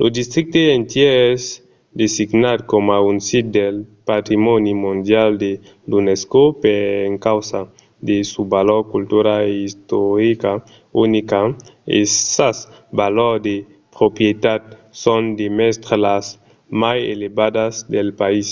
[0.00, 1.44] lo districte entièr es
[2.02, 3.76] designat coma un sit del
[4.10, 5.50] patrimòni mondial de
[5.88, 6.78] l’unesco per
[7.12, 7.60] encausa
[8.08, 10.52] de sa valor cultura e istorica
[11.04, 11.40] unica
[11.96, 11.98] e
[12.36, 12.58] sas
[13.00, 13.54] valors de
[13.96, 14.62] proprietat
[15.02, 16.24] son demest las
[16.80, 18.48] mai elevadas del país